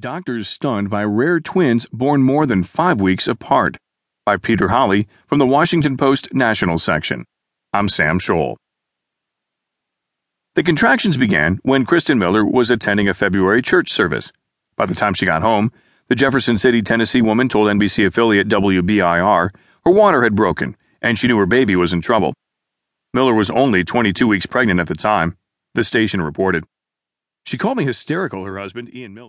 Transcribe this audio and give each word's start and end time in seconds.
Doctors 0.00 0.48
stunned 0.48 0.90
by 0.90 1.04
rare 1.04 1.38
twins 1.38 1.86
born 1.92 2.20
more 2.20 2.46
than 2.46 2.64
five 2.64 3.00
weeks 3.00 3.28
apart. 3.28 3.76
By 4.26 4.36
Peter 4.36 4.66
Holley 4.66 5.06
from 5.28 5.38
the 5.38 5.46
Washington 5.46 5.96
Post 5.96 6.34
National 6.34 6.80
section. 6.80 7.24
I'm 7.72 7.88
Sam 7.88 8.18
Scholl. 8.18 8.56
The 10.56 10.64
contractions 10.64 11.16
began 11.16 11.60
when 11.62 11.86
Kristen 11.86 12.18
Miller 12.18 12.44
was 12.44 12.72
attending 12.72 13.08
a 13.08 13.14
February 13.14 13.62
church 13.62 13.92
service. 13.92 14.32
By 14.76 14.86
the 14.86 14.96
time 14.96 15.14
she 15.14 15.26
got 15.26 15.42
home, 15.42 15.70
the 16.08 16.16
Jefferson 16.16 16.58
City, 16.58 16.82
Tennessee 16.82 17.22
woman 17.22 17.48
told 17.48 17.68
NBC 17.68 18.04
affiliate 18.04 18.48
WBIR 18.48 19.50
her 19.84 19.92
water 19.92 20.24
had 20.24 20.34
broken 20.34 20.76
and 21.02 21.16
she 21.16 21.28
knew 21.28 21.38
her 21.38 21.46
baby 21.46 21.76
was 21.76 21.92
in 21.92 22.00
trouble. 22.00 22.34
Miller 23.12 23.32
was 23.34 23.48
only 23.48 23.84
22 23.84 24.26
weeks 24.26 24.46
pregnant 24.46 24.80
at 24.80 24.88
the 24.88 24.96
time, 24.96 25.36
the 25.74 25.84
station 25.84 26.20
reported. 26.20 26.64
She 27.46 27.58
called 27.58 27.76
me 27.76 27.84
hysterical, 27.84 28.44
her 28.44 28.58
husband, 28.58 28.92
Ian 28.92 29.14
Miller. 29.14 29.22